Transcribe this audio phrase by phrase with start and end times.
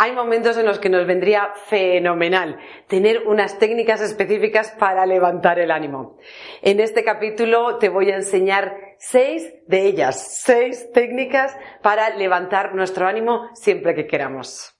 [0.00, 2.58] hay momentos en los que nos vendría fenomenal
[2.88, 6.16] tener unas técnicas específicas para levantar el ánimo.
[6.62, 13.06] En este capítulo te voy a enseñar seis de ellas, seis técnicas para levantar nuestro
[13.06, 14.79] ánimo siempre que queramos.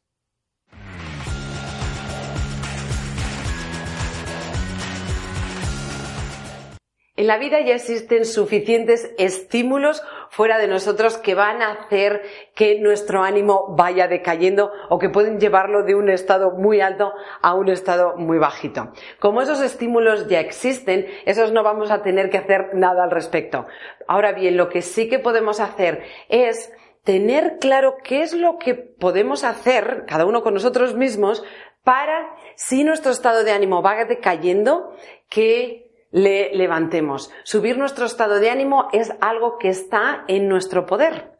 [7.20, 12.22] En la vida ya existen suficientes estímulos fuera de nosotros que van a hacer
[12.54, 17.52] que nuestro ánimo vaya decayendo o que pueden llevarlo de un estado muy alto a
[17.52, 18.94] un estado muy bajito.
[19.18, 23.66] Como esos estímulos ya existen, esos no vamos a tener que hacer nada al respecto.
[24.08, 26.72] Ahora bien, lo que sí que podemos hacer es
[27.04, 31.44] tener claro qué es lo que podemos hacer, cada uno con nosotros mismos,
[31.84, 34.96] para, si nuestro estado de ánimo va decayendo,
[35.28, 37.30] que le levantemos.
[37.44, 41.32] Subir nuestro estado de ánimo es algo que está en nuestro poder.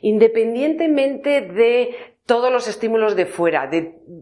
[0.00, 3.68] Independientemente de todos los estímulos de fuera,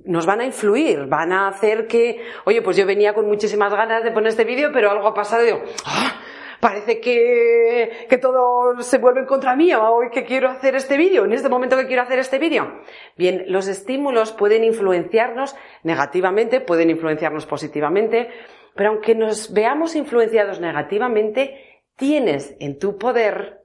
[0.04, 4.02] nos van a influir, van a hacer que, oye, pues yo venía con muchísimas ganas
[4.02, 6.20] de poner este vídeo, pero algo ha pasado y digo, ¡ah!
[6.60, 11.32] parece que, que todo se vuelve contra mía hoy que quiero hacer este vídeo, en
[11.32, 12.80] este momento que quiero hacer este vídeo.
[13.16, 18.28] Bien, los estímulos pueden influenciarnos negativamente, pueden influenciarnos positivamente,
[18.74, 23.60] pero aunque nos veamos influenciados negativamente, tienes en tu poder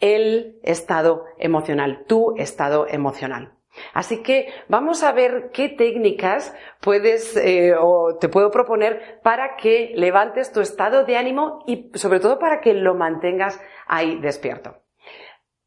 [0.00, 3.54] el estado emocional, tu estado emocional.
[3.92, 9.92] Así que vamos a ver qué técnicas puedes eh, o te puedo proponer para que
[9.96, 14.76] levantes tu estado de ánimo y sobre todo para que lo mantengas ahí despierto.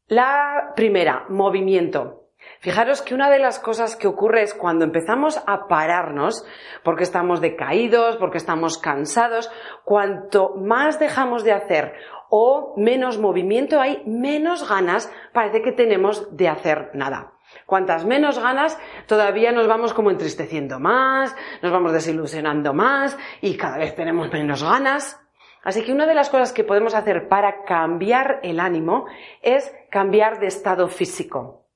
[0.06, 2.17] La primera, movimiento.
[2.60, 6.44] Fijaros que una de las cosas que ocurre es cuando empezamos a pararnos,
[6.82, 9.48] porque estamos decaídos, porque estamos cansados,
[9.84, 11.94] cuanto más dejamos de hacer
[12.30, 17.32] o menos movimiento hay, menos ganas parece que tenemos de hacer nada.
[17.64, 23.78] Cuantas menos ganas, todavía nos vamos como entristeciendo más, nos vamos desilusionando más y cada
[23.78, 25.18] vez tenemos menos ganas.
[25.62, 29.06] Así que una de las cosas que podemos hacer para cambiar el ánimo
[29.42, 31.67] es cambiar de estado físico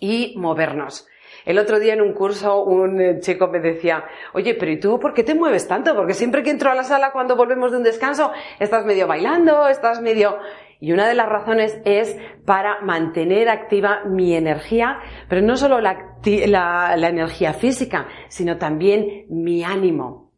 [0.00, 1.06] y movernos.
[1.44, 4.98] El otro día en un curso un eh, chico me decía, oye, pero ¿y tú
[4.98, 5.94] por qué te mueves tanto?
[5.94, 9.68] Porque siempre que entro a la sala cuando volvemos de un descanso, estás medio bailando,
[9.68, 10.38] estás medio...
[10.82, 12.16] Y una de las razones es
[12.46, 19.62] para mantener activa mi energía, pero no solo la, la energía física, sino también mi
[19.62, 20.32] ánimo.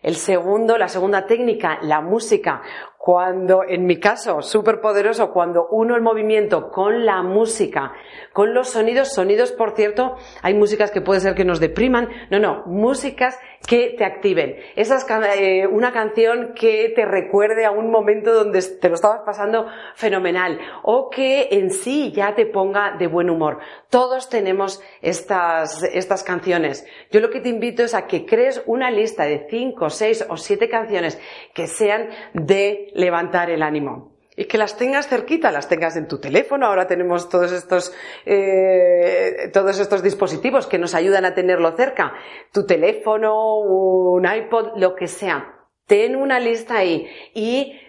[0.00, 2.62] El segundo, la segunda técnica, la música
[3.08, 7.94] cuando, en mi caso, súper poderoso, cuando uno el movimiento con la música,
[8.34, 12.38] con los sonidos, sonidos, por cierto, hay músicas que puede ser que nos depriman, no,
[12.38, 14.56] no, músicas que te activen.
[14.76, 14.98] Esa
[15.34, 20.58] eh, una canción que te recuerde a un momento donde te lo estabas pasando fenomenal
[20.82, 23.58] o que en sí ya te ponga de buen humor.
[23.90, 26.86] Todos tenemos estas, estas canciones.
[27.10, 30.36] Yo lo que te invito es a que crees una lista de cinco, seis o
[30.36, 31.18] siete canciones
[31.54, 36.20] que sean de levantar el ánimo y que las tengas cerquita, las tengas en tu
[36.20, 36.66] teléfono.
[36.66, 37.92] Ahora tenemos todos estos,
[38.24, 42.12] eh, todos estos dispositivos que nos ayudan a tenerlo cerca.
[42.52, 45.56] Tu teléfono, un iPod, lo que sea.
[45.86, 47.80] Ten una lista ahí y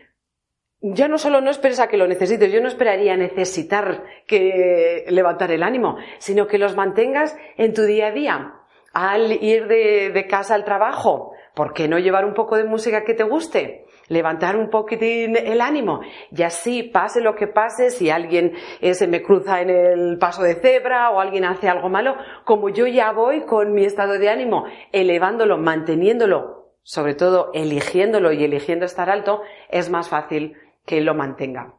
[0.82, 5.52] ya no solo no esperes a que lo necesites, yo no esperaría necesitar que levantar
[5.52, 8.54] el ánimo, sino que los mantengas en tu día a día.
[8.94, 13.04] Al ir de, de casa al trabajo, ¿por qué no llevar un poco de música
[13.04, 13.86] que te guste?
[14.10, 19.08] Levantar un poquitín el ánimo y así pase lo que pase, si alguien eh, se
[19.08, 23.12] me cruza en el paso de cebra o alguien hace algo malo, como yo ya
[23.12, 29.42] voy con mi estado de ánimo elevándolo, manteniéndolo, sobre todo eligiéndolo y eligiendo estar alto,
[29.70, 31.76] es más fácil que lo mantenga.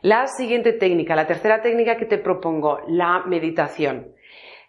[0.00, 4.14] La siguiente técnica, la tercera técnica que te propongo, la meditación.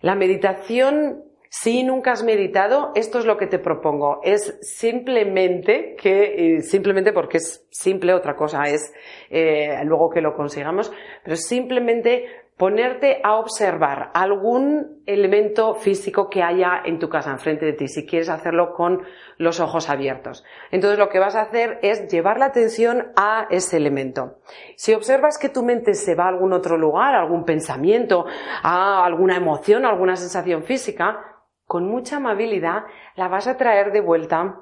[0.02, 4.22] La meditación si nunca has meditado, esto es lo que te propongo.
[4.24, 8.94] Es simplemente que, simplemente porque es simple, otra cosa es
[9.32, 10.92] eh, luego que lo consigamos,
[11.24, 17.72] pero simplemente ponerte a observar algún elemento físico que haya en tu casa, enfrente de
[17.72, 19.02] ti, si quieres hacerlo con
[19.38, 20.44] los ojos abiertos.
[20.70, 24.40] Entonces lo que vas a hacer es llevar la atención a ese elemento.
[24.76, 28.26] Si observas que tu mente se va a algún otro lugar, a algún pensamiento,
[28.62, 31.39] a alguna emoción, a alguna sensación física,
[31.70, 32.86] con mucha amabilidad
[33.16, 34.58] la vas a traer de vuelta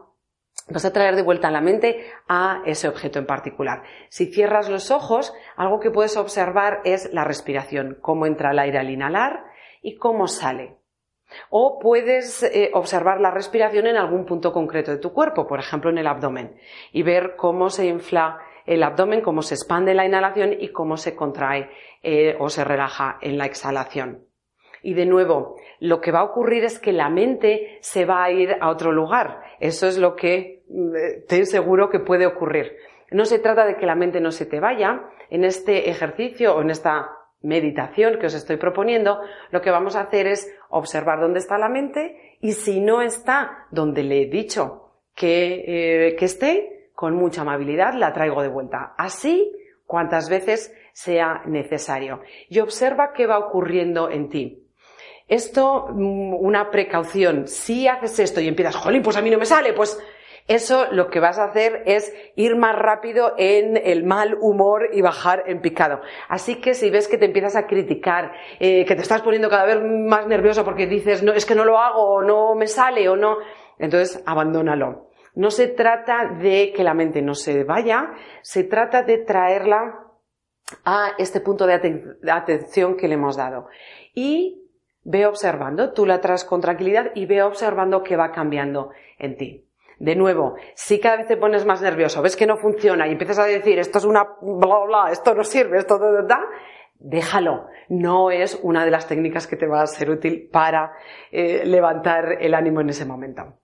[0.67, 3.83] vas a traer de vuelta la mente a ese objeto en particular.
[4.09, 8.79] Si cierras los ojos, algo que puedes observar es la respiración, cómo entra el aire
[8.79, 9.45] al inhalar
[9.81, 10.75] y cómo sale.
[11.49, 15.89] O puedes eh, observar la respiración en algún punto concreto de tu cuerpo, por ejemplo
[15.89, 16.57] en el abdomen,
[16.91, 21.15] y ver cómo se infla el abdomen, cómo se expande la inhalación y cómo se
[21.15, 21.69] contrae
[22.03, 24.26] eh, o se relaja en la exhalación.
[24.81, 28.31] Y de nuevo, lo que va a ocurrir es que la mente se va a
[28.31, 29.41] ir a otro lugar.
[29.59, 32.77] Eso es lo que mm, te seguro que puede ocurrir.
[33.11, 35.01] No se trata de que la mente no se te vaya.
[35.29, 37.09] En este ejercicio o en esta
[37.41, 39.19] meditación que os estoy proponiendo,
[39.51, 43.67] lo que vamos a hacer es observar dónde está la mente y si no está
[43.71, 48.95] donde le he dicho que, eh, que esté, con mucha amabilidad la traigo de vuelta.
[48.97, 49.53] Así
[49.85, 52.21] cuantas veces sea necesario.
[52.49, 54.66] Y observa qué va ocurriendo en ti.
[55.27, 57.47] Esto, mm, una precaución.
[57.47, 60.01] Si haces esto y empiezas, jolín, pues a mí no me sale, pues
[60.47, 65.01] eso lo que vas a hacer es ir más rápido en el mal humor y
[65.01, 65.99] bajar en picado.
[66.29, 69.65] Así que si ves que te empiezas a criticar, eh, que te estás poniendo cada
[69.65, 73.09] vez más nervioso porque dices, no, es que no lo hago, o no me sale,
[73.09, 73.37] o no,
[73.77, 75.09] entonces abandónalo.
[75.35, 80.07] No se trata de que la mente no se vaya, se trata de traerla
[80.85, 81.73] a este punto de,
[82.31, 83.67] atención que le hemos dado.
[84.13, 84.66] Y
[85.07, 89.65] ve observando, tú la traes con tranquilidad y ve observando qué va cambiando en ti.
[89.99, 93.39] De nuevo, si cada vez te pones más nervioso, ves que no funciona y empiezas
[93.39, 96.39] a decir esto es una bla bla, esto no sirve, esto da, da,
[96.99, 97.67] déjalo.
[97.87, 100.91] No es una de las técnicas que te va a ser útil para
[101.31, 103.59] eh, levantar el ánimo en ese momento.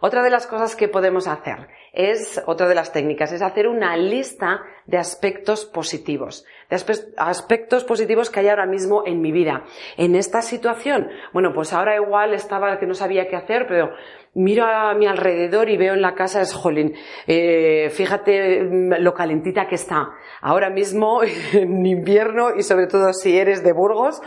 [0.00, 3.96] Otra de las cosas que podemos hacer es, otra de las técnicas, es hacer una
[3.96, 6.76] lista de aspectos positivos, de
[7.18, 9.64] aspectos positivos que hay ahora mismo en mi vida.
[9.96, 13.90] En esta situación, bueno, pues ahora igual estaba que no sabía qué hacer, pero
[14.34, 16.94] miro a mi alrededor y veo en la casa es jolín,
[17.26, 20.10] eh, fíjate mm, lo calentita que está.
[20.40, 21.20] Ahora mismo,
[21.52, 24.22] en invierno y sobre todo si eres de Burgos,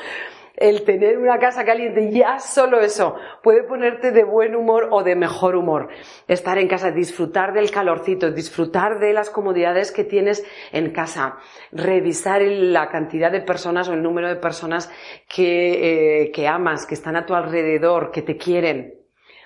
[0.64, 5.14] el tener una casa caliente, ya solo eso, puede ponerte de buen humor o de
[5.14, 5.90] mejor humor.
[6.26, 11.36] Estar en casa, disfrutar del calorcito, disfrutar de las comodidades que tienes en casa,
[11.74, 14.90] revisar la cantidad de personas o el número de personas
[15.28, 18.94] que, eh, que amas, que están a tu alrededor, que te quieren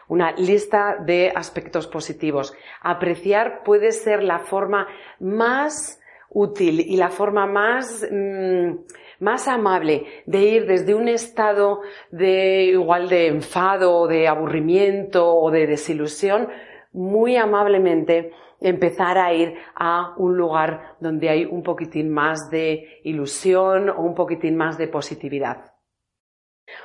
[0.10, 2.54] una lista de aspectos positivos.
[2.82, 4.88] Apreciar puede ser la forma
[5.20, 6.00] más
[6.30, 8.72] útil y la forma más mm,
[9.20, 11.82] más amable de ir desde un estado
[12.12, 16.50] de igual de enfado, de aburrimiento o de desilusión,
[16.92, 23.90] muy amablemente empezar a ir a un lugar donde hay un poquitín más de ilusión
[23.90, 25.74] o un poquitín más de positividad.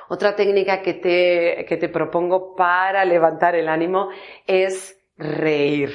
[0.09, 4.09] Otra técnica que te, que te propongo para levantar el ánimo
[4.47, 5.91] es reír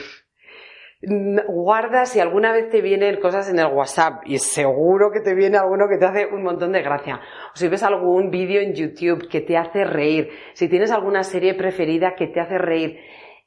[1.00, 5.56] guarda si alguna vez te vienen cosas en el WhatsApp y seguro que te viene
[5.56, 7.20] alguno que te hace un montón de gracia.
[7.54, 11.54] O si ves algún vídeo en YouTube que te hace reír, si tienes alguna serie
[11.54, 12.98] preferida que te hace reír,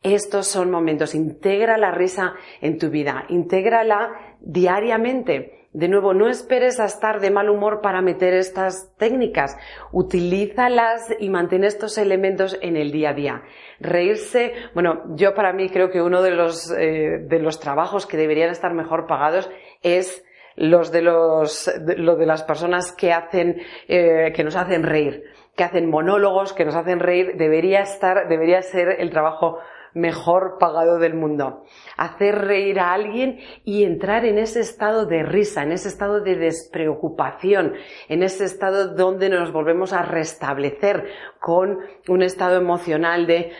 [0.01, 1.13] estos son momentos.
[1.13, 5.60] Integra la risa en tu vida, intégrala diariamente.
[5.73, 9.55] De nuevo, no esperes a estar de mal humor para meter estas técnicas.
[9.93, 13.43] Utilízalas y mantén estos elementos en el día a día.
[13.79, 18.17] Reírse, bueno, yo para mí creo que uno de los, eh, de los trabajos que
[18.17, 19.49] deberían estar mejor pagados
[19.81, 20.25] es
[20.57, 25.23] los de los, lo de las personas que hacen, eh, que nos hacen reír,
[25.55, 29.59] que hacen monólogos, que nos hacen reír, debería estar, debería ser el trabajo
[29.93, 31.63] mejor pagado del mundo.
[31.97, 36.35] Hacer reír a alguien y entrar en ese estado de risa, en ese estado de
[36.35, 37.73] despreocupación,
[38.07, 41.07] en ese estado donde nos volvemos a restablecer
[41.39, 43.51] con un estado emocional de,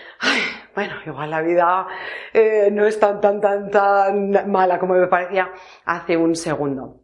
[0.76, 1.88] bueno, igual la vida
[2.34, 5.52] eh, no es tan, tan, tan, tan mala como me parecía
[5.86, 7.01] hace un segundo.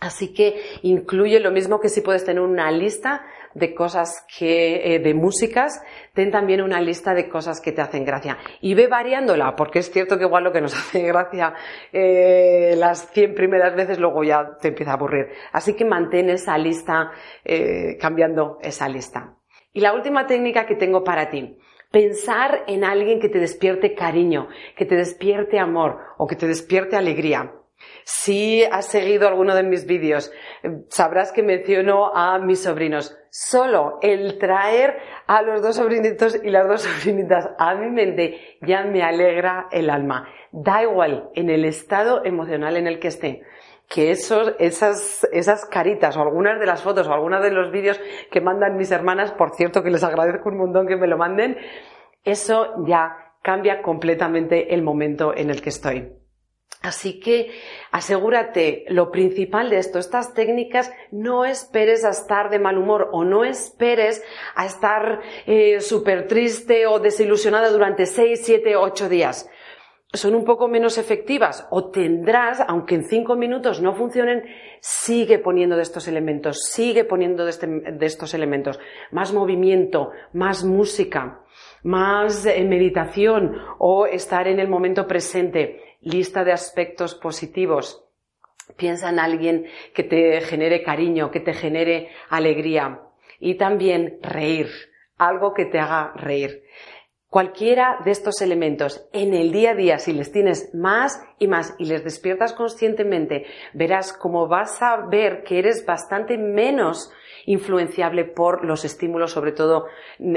[0.00, 3.22] Así que incluye lo mismo que si puedes tener una lista
[3.54, 5.80] de cosas que, eh, de músicas,
[6.12, 8.38] ten también una lista de cosas que te hacen gracia.
[8.60, 11.54] Y ve variándola, porque es cierto que igual lo que nos hace gracia
[11.92, 15.28] eh, las 100 primeras veces luego ya te empieza a aburrir.
[15.52, 17.12] Así que mantén esa lista,
[17.44, 19.36] eh, cambiando esa lista.
[19.72, 21.58] Y la última técnica que tengo para ti.
[21.90, 26.96] Pensar en alguien que te despierte cariño, que te despierte amor o que te despierte
[26.96, 27.52] alegría.
[28.04, 30.32] Si has seguido alguno de mis vídeos,
[30.88, 33.16] sabrás que menciono a mis sobrinos.
[33.30, 38.84] Solo el traer a los dos sobrinitos y las dos sobrinitas a mi mente ya
[38.84, 40.28] me alegra el alma.
[40.52, 43.42] Da igual en el estado emocional en el que esté
[43.88, 48.00] que esos, esas, esas caritas o algunas de las fotos o algunas de los vídeos
[48.30, 51.58] que mandan mis hermanas, por cierto que les agradezco un montón que me lo manden,
[52.24, 56.23] eso ya cambia completamente el momento en el que estoy.
[56.84, 57.50] Así que
[57.92, 63.24] asegúrate, lo principal de esto, estas técnicas, no esperes a estar de mal humor o
[63.24, 64.22] no esperes
[64.54, 69.48] a estar eh, súper triste o desilusionada durante seis, siete, ocho días.
[70.12, 74.44] son un poco menos efectivas o tendrás, aunque en cinco minutos no funcionen,
[74.80, 78.78] sigue poniendo de estos elementos, sigue poniendo de, este, de estos elementos.
[79.10, 81.40] Más movimiento, más música,
[81.82, 88.04] más eh, meditación o estar en el momento presente, lista de aspectos positivos.
[88.76, 93.00] Piensa en alguien que te genere cariño, que te genere alegría
[93.40, 94.68] y también reír,
[95.18, 96.62] algo que te haga reír.
[97.28, 101.74] Cualquiera de estos elementos en el día a día, si les tienes más y más
[101.80, 107.10] y les despiertas conscientemente, verás cómo vas a ver que eres bastante menos
[107.44, 109.86] influenciable por los estímulos, sobre todo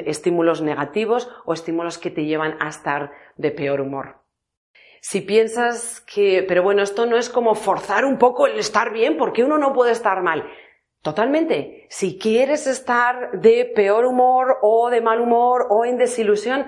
[0.07, 4.26] estímulos negativos o estímulos que te llevan a estar de peor humor.
[5.01, 9.17] Si piensas que, pero bueno, esto no es como forzar un poco el estar bien,
[9.17, 10.43] porque uno no puede estar mal.
[11.01, 11.85] Totalmente.
[11.89, 16.65] Si quieres estar de peor humor o de mal humor o en desilusión,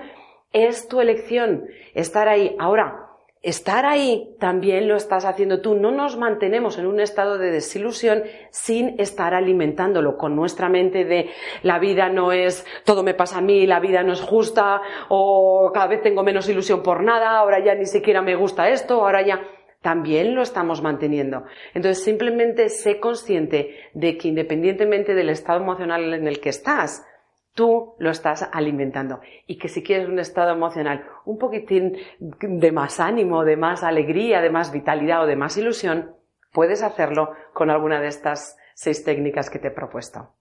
[0.52, 2.56] es tu elección estar ahí.
[2.58, 3.09] Ahora,
[3.42, 5.74] estar ahí también lo estás haciendo tú.
[5.74, 11.30] No nos mantenemos en un estado de desilusión sin estar alimentándolo con nuestra mente de
[11.62, 15.70] la vida no es, todo me pasa a mí, la vida no es justa, o
[15.72, 19.22] cada vez tengo menos ilusión por nada, ahora ya ni siquiera me gusta esto, ahora
[19.22, 19.40] ya
[19.80, 21.44] también lo estamos manteniendo.
[21.72, 27.06] Entonces simplemente sé consciente de que independientemente del estado emocional en el que estás,
[27.54, 29.20] tú lo estás alimentando.
[29.46, 34.40] Y que si quieres un estado emocional un poquitín de más ánimo, de más alegría,
[34.40, 36.14] de más vitalidad o de más ilusión,
[36.52, 40.34] puedes hacerlo con alguna de estas seis técnicas que te he propuesto.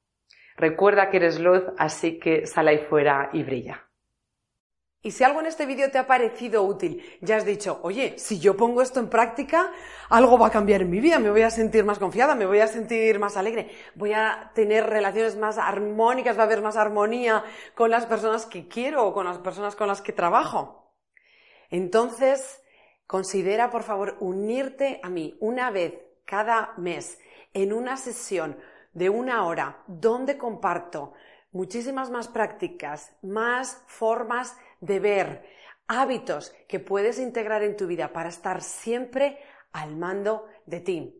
[0.55, 3.88] Recuerda que eres luz, así que sal ahí fuera y brilla.
[5.01, 8.38] Y si algo en este vídeo te ha parecido útil, ya has dicho, oye, si
[8.38, 9.72] yo pongo esto en práctica,
[10.10, 12.60] algo va a cambiar en mi vida, me voy a sentir más confiada, me voy
[12.60, 17.46] a sentir más alegre, voy a tener relaciones más armónicas, va a haber más armonía
[17.75, 20.94] con las personas que quiero o con las personas con las que trabajo.
[21.70, 22.62] Entonces,
[23.08, 25.94] considera, por favor, unirte a mí una vez
[26.25, 27.20] cada mes
[27.53, 28.58] en una sesión
[28.91, 31.13] de una hora donde comparto
[31.51, 35.43] muchísimas más prácticas, más formas de ver,
[35.88, 39.39] hábitos que puedes integrar en tu vida para estar siempre
[39.71, 41.15] al mando de ti.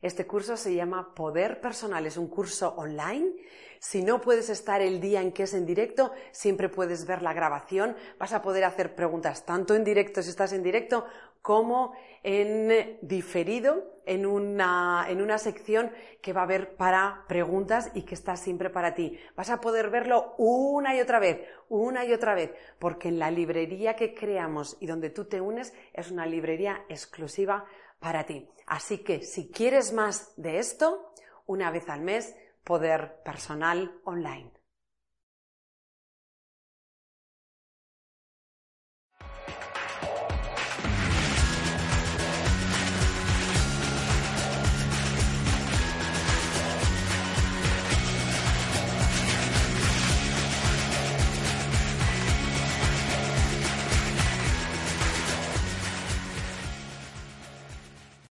[0.00, 3.36] Este curso se llama Poder Personal, es un curso online.
[3.84, 7.34] Si no puedes estar el día en que es en directo, siempre puedes ver la
[7.34, 7.94] grabación.
[8.18, 11.04] Vas a poder hacer preguntas tanto en directo si estás en directo
[11.42, 18.04] como en diferido, en una, en una sección que va a haber para preguntas y
[18.04, 19.18] que está siempre para ti.
[19.36, 23.30] Vas a poder verlo una y otra vez, una y otra vez, porque en la
[23.30, 27.66] librería que creamos y donde tú te unes es una librería exclusiva
[28.00, 28.48] para ti.
[28.64, 31.12] Así que si quieres más de esto,
[31.44, 32.34] una vez al mes,
[32.64, 34.50] poder personal online.